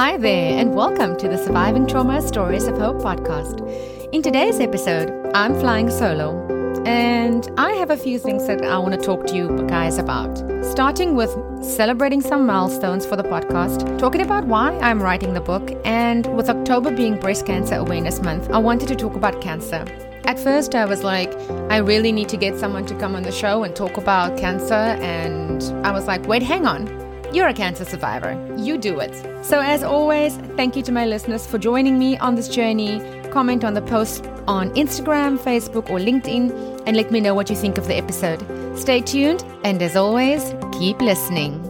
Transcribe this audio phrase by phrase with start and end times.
[0.00, 3.60] Hi there, and welcome to the Surviving Trauma Stories of Hope podcast.
[4.14, 8.94] In today's episode, I'm flying solo, and I have a few things that I want
[8.94, 10.38] to talk to you guys about.
[10.64, 15.70] Starting with celebrating some milestones for the podcast, talking about why I'm writing the book,
[15.84, 19.84] and with October being Breast Cancer Awareness Month, I wanted to talk about cancer.
[20.24, 21.30] At first, I was like,
[21.68, 24.72] I really need to get someone to come on the show and talk about cancer,
[24.72, 26.99] and I was like, wait, hang on.
[27.32, 28.32] You're a cancer survivor.
[28.56, 29.14] You do it.
[29.44, 33.00] So, as always, thank you to my listeners for joining me on this journey.
[33.30, 37.56] Comment on the post on Instagram, Facebook, or LinkedIn and let me know what you
[37.56, 38.44] think of the episode.
[38.76, 41.64] Stay tuned, and as always, keep listening.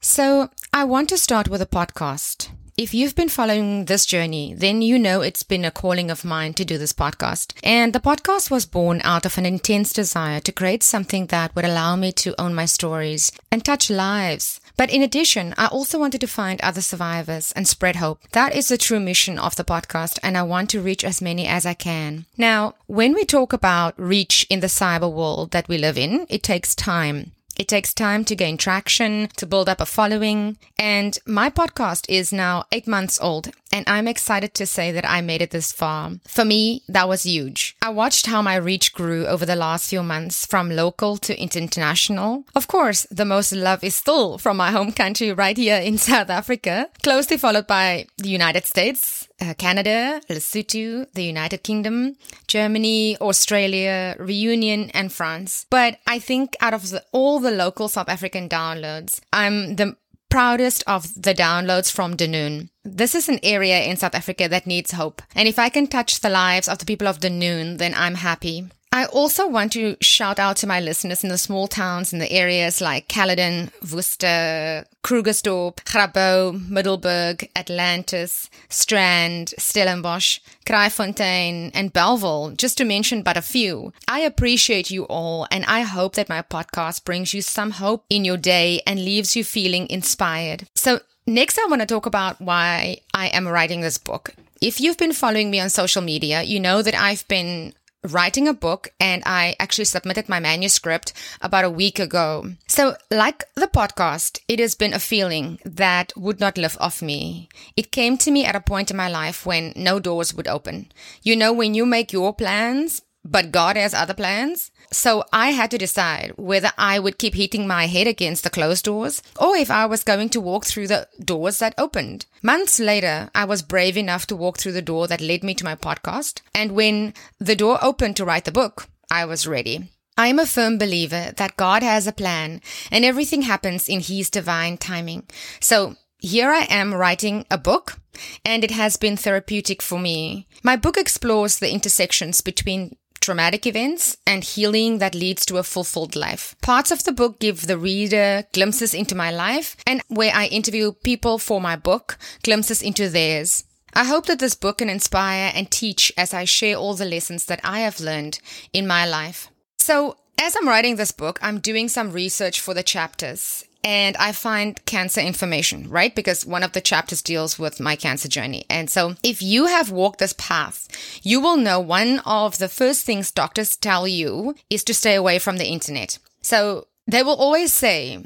[0.00, 2.50] So, I want to start with a podcast.
[2.78, 6.52] If you've been following this journey, then you know it's been a calling of mine
[6.54, 7.54] to do this podcast.
[7.64, 11.64] And the podcast was born out of an intense desire to create something that would
[11.64, 14.60] allow me to own my stories and touch lives.
[14.76, 18.20] But in addition, I also wanted to find other survivors and spread hope.
[18.32, 21.46] That is the true mission of the podcast, and I want to reach as many
[21.46, 22.26] as I can.
[22.36, 26.42] Now, when we talk about reach in the cyber world that we live in, it
[26.42, 27.32] takes time.
[27.58, 30.58] It takes time to gain traction, to build up a following.
[30.78, 35.20] And my podcast is now eight months old, and I'm excited to say that I
[35.20, 36.12] made it this far.
[36.28, 37.76] For me, that was huge.
[37.80, 42.44] I watched how my reach grew over the last few months from local to international.
[42.54, 46.30] Of course, the most love is still from my home country right here in South
[46.30, 52.16] Africa, closely followed by the United States, uh, Canada, Lesotho, the United Kingdom,
[52.48, 55.66] Germany, Australia, Reunion, and France.
[55.70, 59.96] But I think out of the, all the local South African downloads, I'm the
[60.28, 62.68] proudest of the downloads from Dunoon.
[62.84, 65.22] This is an area in South Africa that needs hope.
[65.34, 68.68] And if I can touch the lives of the people of Dunoon, then I'm happy.
[68.96, 72.32] I also want to shout out to my listeners in the small towns in the
[72.32, 82.86] areas like Caledon, Worcester, Krugersdorp, Grabouw, Middelburg, Atlantis, Strand, Stellenbosch, Kraaifontein, and Bellville, just to
[82.86, 83.92] mention but a few.
[84.08, 88.24] I appreciate you all, and I hope that my podcast brings you some hope in
[88.24, 90.68] your day and leaves you feeling inspired.
[90.74, 94.32] So, next, I want to talk about why I am writing this book.
[94.62, 97.74] If you've been following me on social media, you know that I've been
[98.06, 102.52] writing a book and I actually submitted my manuscript about a week ago.
[102.66, 107.48] So, like the podcast, it has been a feeling that would not lift off me.
[107.76, 110.92] It came to me at a point in my life when no doors would open.
[111.22, 114.70] You know, when you make your plans, but God has other plans.
[114.92, 118.84] So I had to decide whether I would keep hitting my head against the closed
[118.84, 122.26] doors or if I was going to walk through the doors that opened.
[122.42, 125.64] Months later, I was brave enough to walk through the door that led me to
[125.64, 126.40] my podcast.
[126.54, 129.90] And when the door opened to write the book, I was ready.
[130.16, 134.30] I am a firm believer that God has a plan and everything happens in His
[134.30, 135.24] divine timing.
[135.60, 137.98] So here I am writing a book
[138.44, 140.46] and it has been therapeutic for me.
[140.62, 146.14] My book explores the intersections between traumatic events and healing that leads to a fulfilled
[146.14, 146.54] life.
[146.62, 150.92] Parts of the book give the reader glimpses into my life and where I interview
[150.92, 153.64] people for my book, glimpses into theirs.
[153.94, 157.46] I hope that this book can inspire and teach as I share all the lessons
[157.46, 158.38] that I have learned
[158.72, 159.48] in my life.
[159.76, 164.32] So, as I'm writing this book, I'm doing some research for the chapters and I
[164.32, 166.14] find cancer information, right?
[166.14, 168.64] Because one of the chapters deals with my cancer journey.
[168.68, 170.88] And so if you have walked this path,
[171.22, 175.38] you will know one of the first things doctors tell you is to stay away
[175.38, 176.18] from the internet.
[176.42, 178.24] So they will always say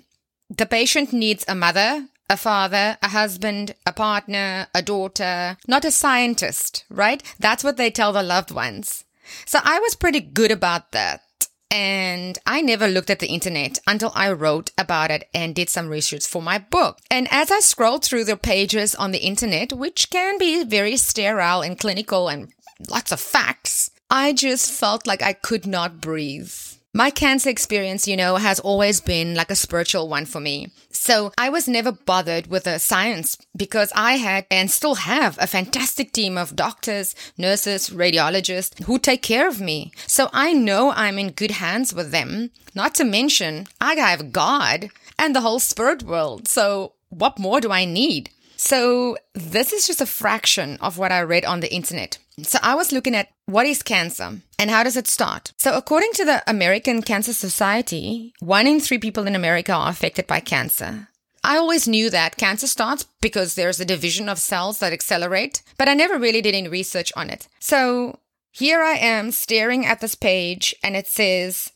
[0.49, 5.91] the patient needs a mother, a father, a husband, a partner, a daughter, not a
[5.91, 7.23] scientist, right?
[7.39, 9.05] That's what they tell the loved ones.
[9.47, 11.23] So I was pretty good about that.
[11.71, 15.89] And I never looked at the internet until I wrote about it and did some
[15.89, 16.99] research for my book.
[17.11, 21.63] And as I scrolled through the pages on the internet, which can be very sterile
[21.63, 22.53] and clinical and
[22.89, 26.53] lots of facts, I just felt like I could not breathe.
[26.93, 30.73] My cancer experience, you know, has always been like a spiritual one for me.
[30.91, 35.47] So I was never bothered with the science because I had and still have a
[35.47, 39.93] fantastic team of doctors, nurses, radiologists who take care of me.
[40.09, 42.51] So I know I'm in good hands with them.
[42.75, 46.49] Not to mention, I have God and the whole spirit world.
[46.49, 48.31] So what more do I need?
[48.57, 52.19] So this is just a fraction of what I read on the internet.
[52.45, 55.53] So I was looking at what is cancer and how does it start?
[55.59, 60.27] So according to the American Cancer Society, one in three people in America are affected
[60.27, 61.09] by cancer.
[61.43, 65.89] I always knew that cancer starts because there's a division of cells that accelerate, but
[65.89, 67.49] I never really did any research on it.
[67.59, 68.19] So
[68.53, 71.73] here I am staring at this page and it says,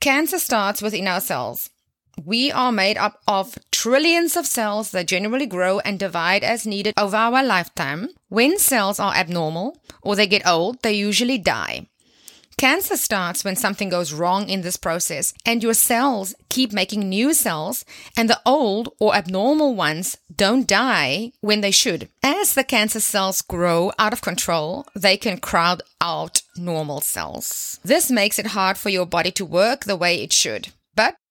[0.00, 1.70] cancer starts within our cells.
[2.24, 6.94] We are made up of trillions of cells that generally grow and divide as needed
[6.96, 8.08] over our lifetime.
[8.28, 11.86] When cells are abnormal or they get old, they usually die.
[12.58, 17.32] Cancer starts when something goes wrong in this process and your cells keep making new
[17.32, 17.84] cells
[18.16, 22.08] and the old or abnormal ones don't die when they should.
[22.20, 27.78] As the cancer cells grow out of control, they can crowd out normal cells.
[27.84, 30.72] This makes it hard for your body to work the way it should.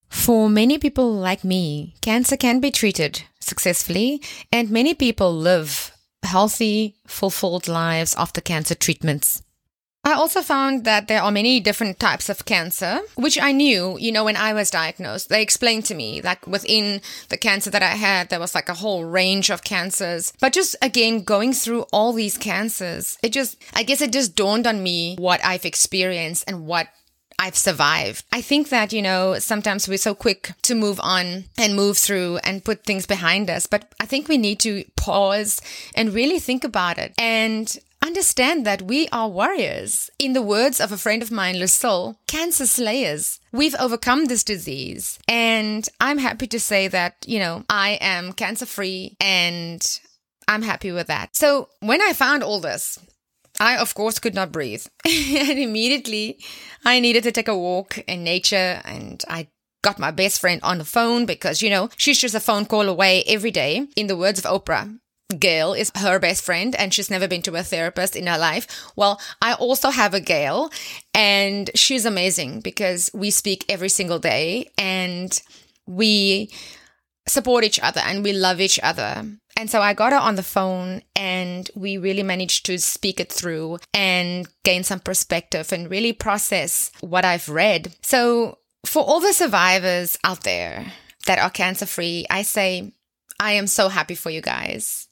[0.09, 4.21] For many people like me, cancer can be treated successfully
[4.51, 5.91] and many people live
[6.23, 9.41] healthy, fulfilled lives after cancer treatments.
[10.03, 14.13] I also found that there are many different types of cancer, which I knew, you
[14.13, 15.27] know, when I was diagnosed.
[15.27, 18.73] They explained to me, like within the cancer that I had, there was like a
[18.73, 20.31] whole range of cancers.
[20.39, 24.65] But just again, going through all these cancers, it just, I guess it just dawned
[24.65, 26.87] on me what I've experienced and what
[27.39, 28.25] I've survived.
[28.31, 32.37] I think that, you know, sometimes we're so quick to move on and move through
[32.37, 35.61] and put things behind us, but I think we need to pause
[35.95, 37.13] and really think about it.
[37.17, 40.09] And understand that we are warriors.
[40.17, 43.39] In the words of a friend of mine, Lucille, cancer slayers.
[43.51, 45.19] We've overcome this disease.
[45.27, 49.81] And I'm happy to say that, you know, I am cancer free and
[50.47, 51.35] I'm happy with that.
[51.35, 52.99] So when I found all this,
[53.59, 54.85] I, of course, could not breathe.
[55.05, 56.39] and immediately
[56.85, 59.47] I needed to take a walk in nature and I
[59.83, 62.87] got my best friend on the phone because, you know, she's just a phone call
[62.87, 63.87] away every day.
[63.95, 64.99] In the words of Oprah,
[65.39, 68.67] Gayle is her best friend and she's never been to a therapist in her life.
[68.95, 70.69] Well, I also have a Gail
[71.13, 75.39] and she's amazing because we speak every single day and
[75.85, 76.49] we
[77.27, 79.25] support each other and we love each other.
[79.57, 83.33] And so I got her on the phone and we really managed to speak it
[83.33, 87.95] through and gain some perspective and really process what I've read.
[88.03, 90.93] So for all the survivors out there
[91.25, 92.93] that are cancer free, I say,
[93.39, 95.07] I am so happy for you guys.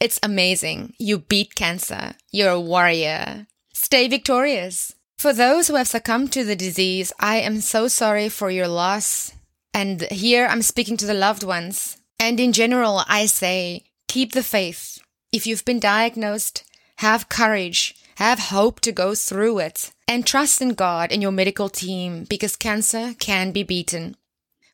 [0.00, 0.94] It's amazing.
[0.98, 2.14] You beat cancer.
[2.30, 3.46] You're a warrior.
[3.74, 4.94] Stay victorious.
[5.18, 9.32] For those who have succumbed to the disease, I am so sorry for your loss.
[9.74, 11.98] And here I'm speaking to the loved ones.
[12.22, 15.00] And in general, I say, keep the faith.
[15.32, 16.62] If you've been diagnosed,
[16.98, 21.68] have courage, have hope to go through it, and trust in God and your medical
[21.68, 24.14] team because cancer can be beaten.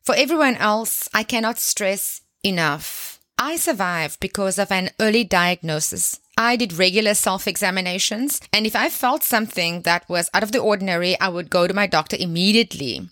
[0.03, 6.19] For everyone else, I cannot stress enough I survived because of an early diagnosis.
[6.37, 10.59] I did regular self examinations, and if I felt something that was out of the
[10.59, 13.09] ordinary, I would go to my doctor immediately.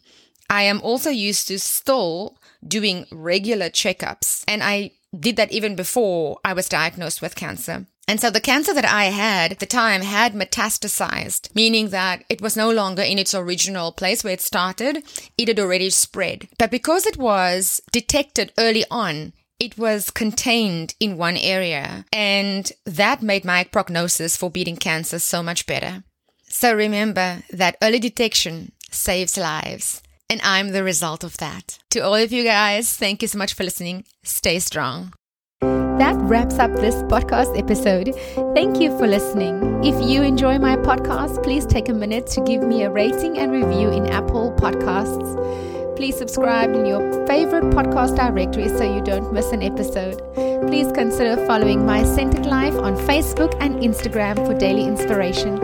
[0.50, 6.40] I am also used to still doing regular checkups, and I did that even before
[6.44, 7.88] I was diagnosed with cancer.
[8.10, 12.40] And so the cancer that I had at the time had metastasized, meaning that it
[12.40, 15.04] was no longer in its original place where it started.
[15.38, 16.48] It had already spread.
[16.58, 23.22] But because it was detected early on, it was contained in one area, and that
[23.22, 26.04] made my prognosis for beating cancer so much better.
[26.48, 31.80] So remember that early detection saves lives, and I'm the result of that.
[31.92, 34.06] To all of you guys, thank you so much for listening.
[34.24, 35.14] Stay strong.
[35.62, 38.14] That wraps up this podcast episode.
[38.54, 39.84] Thank you for listening.
[39.84, 43.52] If you enjoy my podcast, please take a minute to give me a rating and
[43.52, 45.96] review in Apple Podcasts.
[45.96, 50.22] Please subscribe in your favorite podcast directory so you don't miss an episode.
[50.68, 55.56] Please consider following My Centered Life on Facebook and Instagram for daily inspiration.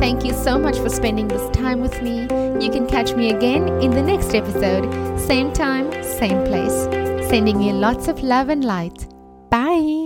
[0.00, 2.22] Thank you so much for spending this time with me.
[2.64, 4.88] You can catch me again in the next episode,
[5.20, 6.88] same time, same place.
[7.28, 9.06] Sending you lots of love and light.
[9.50, 9.99] Bye.